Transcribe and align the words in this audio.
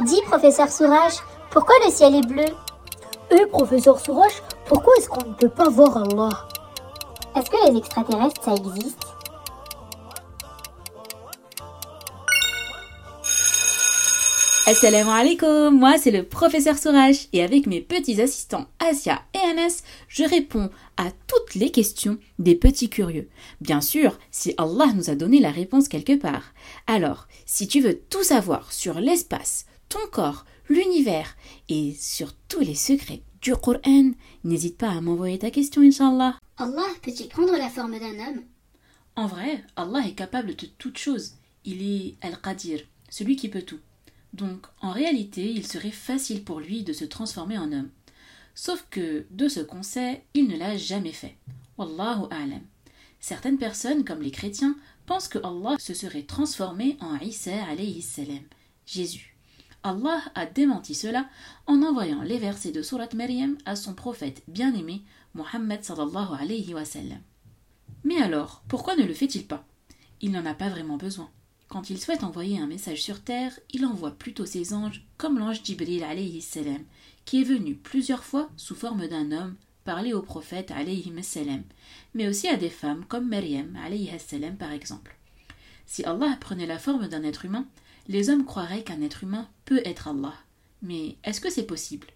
Dis, 0.00 0.20
professeur 0.26 0.68
Sourage, 0.70 1.14
pourquoi 1.50 1.76
le 1.84 1.90
ciel 1.90 2.16
est 2.16 2.26
bleu? 2.26 2.44
Eh, 3.30 3.46
professeur 3.46 3.98
Sourage, 4.00 4.42
pourquoi 4.66 4.92
est-ce 4.98 5.08
qu'on 5.08 5.28
ne 5.28 5.34
peut 5.34 5.48
pas 5.48 5.68
voir 5.68 5.96
Allah? 5.96 6.48
Est-ce 7.36 7.48
que 7.48 7.70
les 7.70 7.78
extraterrestres, 7.78 8.42
ça 8.42 8.54
existe? 8.54 8.98
Assalamu 14.66 15.10
alaikum, 15.10 15.78
moi 15.78 15.98
c'est 15.98 16.10
le 16.10 16.22
professeur 16.22 16.78
Sourage 16.78 17.28
et 17.34 17.42
avec 17.42 17.66
mes 17.66 17.82
petits 17.82 18.20
assistants 18.20 18.64
Asia 18.78 19.20
et 19.34 19.50
Anas, 19.50 19.82
je 20.08 20.24
réponds 20.24 20.70
à 20.96 21.10
toutes 21.26 21.54
les 21.54 21.70
questions 21.70 22.16
des 22.38 22.54
petits 22.54 22.88
curieux. 22.88 23.28
Bien 23.60 23.82
sûr, 23.82 24.18
si 24.30 24.54
Allah 24.56 24.86
nous 24.94 25.10
a 25.10 25.14
donné 25.14 25.38
la 25.38 25.50
réponse 25.50 25.88
quelque 25.88 26.18
part. 26.18 26.54
Alors, 26.86 27.26
si 27.44 27.68
tu 27.68 27.80
veux 27.80 28.00
tout 28.08 28.22
savoir 28.22 28.72
sur 28.72 28.98
l'espace, 29.00 29.66
ton 29.94 30.08
corps, 30.10 30.44
l'univers 30.68 31.36
et 31.68 31.94
sur 31.94 32.32
tous 32.48 32.58
les 32.58 32.74
secrets 32.74 33.22
du 33.40 33.54
Coran, 33.54 34.10
n'hésite 34.42 34.76
pas 34.76 34.90
à 34.90 35.00
m'envoyer 35.00 35.38
ta 35.38 35.52
question, 35.52 35.82
Inch'Allah. 35.82 36.36
Allah 36.56 36.88
peut-il 37.00 37.28
prendre 37.28 37.56
la 37.56 37.70
forme 37.70 38.00
d'un 38.00 38.18
homme? 38.26 38.42
En 39.14 39.28
vrai, 39.28 39.62
Allah 39.76 40.04
est 40.04 40.16
capable 40.16 40.56
de 40.56 40.66
toutes 40.66 40.98
choses. 40.98 41.34
Il 41.64 41.80
est 41.80 42.16
Al-Qadir, 42.22 42.80
celui 43.08 43.36
qui 43.36 43.48
peut 43.48 43.62
tout. 43.62 43.78
Donc, 44.32 44.66
en 44.80 44.90
réalité, 44.90 45.48
il 45.48 45.64
serait 45.64 45.92
facile 45.92 46.42
pour 46.42 46.58
lui 46.58 46.82
de 46.82 46.92
se 46.92 47.04
transformer 47.04 47.56
en 47.56 47.70
homme. 47.70 47.90
Sauf 48.56 48.84
que, 48.90 49.26
de 49.30 49.46
ce 49.46 49.60
qu'on 49.60 49.84
sait, 49.84 50.24
il 50.34 50.48
ne 50.48 50.56
l'a 50.56 50.76
jamais 50.76 51.12
fait. 51.12 51.36
Wallahu 51.78 52.26
a'lam. 52.32 52.62
Certaines 53.20 53.58
personnes, 53.58 54.04
comme 54.04 54.22
les 54.22 54.32
chrétiens, 54.32 54.76
pensent 55.06 55.28
que 55.28 55.38
Allah 55.38 55.76
se 55.78 55.94
serait 55.94 56.24
transformé 56.24 56.96
en 57.00 57.16
Isa 57.20 57.64
alayhi 57.66 58.02
salam, 58.02 58.42
Jésus. 58.86 59.33
Allah 59.84 60.22
a 60.34 60.46
démenti 60.46 60.94
cela 60.94 61.28
en 61.66 61.82
envoyant 61.82 62.22
les 62.22 62.38
versets 62.38 62.72
de 62.72 62.80
Surat 62.80 63.10
Maryam 63.14 63.58
à 63.66 63.76
son 63.76 63.92
prophète 63.92 64.42
bien-aimé, 64.48 65.02
Mohammed 65.34 65.84
sallallahu 65.84 66.40
alayhi 66.40 66.72
wa 66.72 66.86
sallam. 66.86 67.20
Mais 68.02 68.16
alors, 68.16 68.62
pourquoi 68.66 68.96
ne 68.96 69.04
le 69.04 69.12
fait-il 69.12 69.46
pas? 69.46 69.66
Il 70.22 70.32
n'en 70.32 70.46
a 70.46 70.54
pas 70.54 70.70
vraiment 70.70 70.96
besoin. 70.96 71.28
Quand 71.68 71.90
il 71.90 72.00
souhaite 72.00 72.24
envoyer 72.24 72.58
un 72.58 72.66
message 72.66 73.02
sur 73.02 73.20
terre, 73.20 73.58
il 73.72 73.84
envoie 73.84 74.12
plutôt 74.12 74.46
ses 74.46 74.72
anges, 74.72 75.04
comme 75.18 75.38
l'ange 75.38 75.62
Jibril 75.62 76.02
alayhi 76.02 76.40
salam, 76.40 76.82
qui 77.26 77.42
est 77.42 77.44
venu 77.44 77.74
plusieurs 77.74 78.24
fois 78.24 78.48
sous 78.56 78.74
forme 78.74 79.06
d'un 79.06 79.32
homme 79.32 79.54
parler 79.84 80.14
au 80.14 80.22
prophète 80.22 80.70
alayhi 80.70 81.12
salam, 81.22 81.62
mais 82.14 82.26
aussi 82.26 82.48
à 82.48 82.56
des 82.56 82.70
femmes 82.70 83.04
comme 83.06 83.28
Maryam 83.28 83.76
alayhi 83.84 84.10
salam 84.18 84.56
par 84.56 84.72
exemple. 84.72 85.14
Si 85.84 86.04
Allah 86.04 86.38
prenait 86.40 86.66
la 86.66 86.78
forme 86.78 87.08
d'un 87.08 87.22
être 87.22 87.44
humain, 87.44 87.66
les 88.08 88.30
hommes 88.30 88.44
croiraient 88.44 88.82
qu'un 88.84 89.02
être 89.02 89.24
humain 89.24 89.48
peut 89.64 89.82
être 89.84 90.08
Allah. 90.08 90.34
Mais 90.82 91.16
est-ce 91.24 91.40
que 91.40 91.50
c'est 91.50 91.66
possible? 91.66 92.08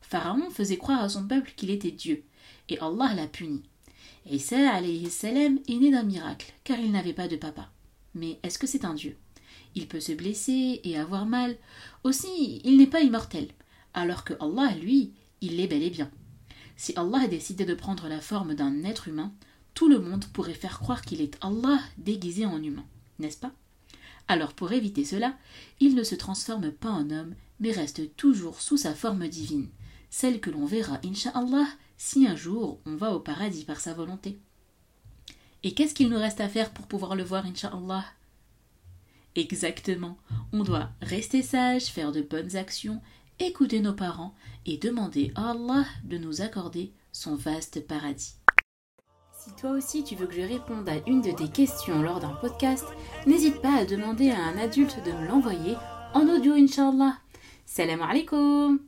Pharaon 0.00 0.50
faisait 0.50 0.78
croire 0.78 1.02
à 1.02 1.08
son 1.08 1.26
peuple 1.26 1.52
qu'il 1.56 1.70
était 1.70 1.90
Dieu, 1.90 2.24
et 2.68 2.78
Allah 2.80 3.14
l'a 3.14 3.26
puni. 3.26 3.62
Alayhi 4.26 5.10
salam 5.10 5.58
est 5.68 5.74
né 5.74 5.90
d'un 5.90 6.02
miracle, 6.02 6.52
car 6.64 6.78
il 6.78 6.92
n'avait 6.92 7.12
pas 7.12 7.28
de 7.28 7.36
papa. 7.36 7.70
Mais 8.14 8.38
est-ce 8.42 8.58
que 8.58 8.66
c'est 8.66 8.84
un 8.84 8.94
dieu? 8.94 9.16
Il 9.74 9.86
peut 9.86 10.00
se 10.00 10.12
blesser 10.12 10.80
et 10.82 10.98
avoir 10.98 11.26
mal. 11.26 11.56
Aussi, 12.04 12.60
il 12.64 12.76
n'est 12.76 12.86
pas 12.86 13.00
immortel, 13.00 13.48
alors 13.94 14.24
que 14.24 14.34
Allah, 14.40 14.74
lui, 14.74 15.12
il 15.40 15.56
l'est 15.56 15.66
bel 15.66 15.82
et 15.82 15.90
bien. 15.90 16.10
Si 16.76 16.92
Allah 16.96 17.26
décidait 17.28 17.64
de 17.64 17.74
prendre 17.74 18.08
la 18.08 18.20
forme 18.20 18.54
d'un 18.54 18.84
être 18.84 19.08
humain, 19.08 19.32
tout 19.74 19.88
le 19.88 20.00
monde 20.00 20.24
pourrait 20.32 20.54
faire 20.54 20.80
croire 20.80 21.02
qu'il 21.02 21.20
est 21.20 21.38
Allah 21.40 21.80
déguisé 21.98 22.46
en 22.46 22.62
humain, 22.62 22.84
n'est-ce 23.18 23.38
pas? 23.38 23.52
Alors 24.28 24.52
pour 24.52 24.72
éviter 24.72 25.04
cela, 25.04 25.36
il 25.80 25.94
ne 25.94 26.04
se 26.04 26.14
transforme 26.14 26.70
pas 26.70 26.90
en 26.90 27.10
homme, 27.10 27.34
mais 27.60 27.72
reste 27.72 28.14
toujours 28.16 28.60
sous 28.60 28.76
sa 28.76 28.94
forme 28.94 29.26
divine, 29.26 29.68
celle 30.10 30.40
que 30.40 30.50
l'on 30.50 30.66
verra, 30.66 31.00
insha'Allah, 31.04 31.66
si 31.96 32.26
un 32.26 32.36
jour 32.36 32.78
on 32.86 32.96
va 32.96 33.14
au 33.14 33.20
paradis 33.20 33.64
par 33.64 33.80
sa 33.80 33.94
volonté. 33.94 34.38
Et 35.64 35.74
qu'est-ce 35.74 35.94
qu'il 35.94 36.08
nous 36.08 36.18
reste 36.18 36.40
à 36.40 36.48
faire 36.48 36.70
pour 36.70 36.86
pouvoir 36.86 37.16
le 37.16 37.24
voir, 37.24 37.44
Inch'Allah 37.44 38.04
Exactement. 39.34 40.16
On 40.52 40.62
doit 40.62 40.90
rester 41.02 41.42
sage, 41.42 41.86
faire 41.86 42.12
de 42.12 42.22
bonnes 42.22 42.56
actions, 42.56 43.00
écouter 43.38 43.80
nos 43.80 43.92
parents 43.92 44.34
et 44.66 44.78
demander 44.78 45.32
à 45.34 45.50
Allah 45.50 45.84
de 46.04 46.18
nous 46.18 46.42
accorder 46.42 46.92
son 47.12 47.34
vaste 47.34 47.86
paradis. 47.86 48.34
Si 49.38 49.52
toi 49.52 49.70
aussi 49.70 50.02
tu 50.02 50.16
veux 50.16 50.26
que 50.26 50.34
je 50.34 50.40
réponde 50.40 50.88
à 50.88 50.96
une 51.06 51.22
de 51.22 51.30
tes 51.30 51.46
questions 51.46 52.02
lors 52.02 52.18
d'un 52.18 52.34
podcast, 52.40 52.84
n'hésite 53.24 53.62
pas 53.62 53.72
à 53.76 53.84
demander 53.84 54.30
à 54.30 54.42
un 54.42 54.58
adulte 54.58 55.00
de 55.06 55.12
me 55.12 55.28
l'envoyer 55.28 55.76
en 56.12 56.28
audio, 56.28 56.54
Inch'Allah. 56.54 57.18
Salam 57.64 58.02
alaikum 58.02 58.80